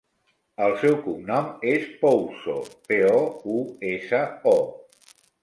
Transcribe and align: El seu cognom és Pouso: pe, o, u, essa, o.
El 0.67 0.71
seu 0.83 0.95
cognom 1.03 1.51
és 1.73 1.85
Pouso: 1.99 2.57
pe, 2.89 2.99
o, 3.11 3.21
u, 3.59 3.61
essa, 3.93 4.25
o. 4.55 4.57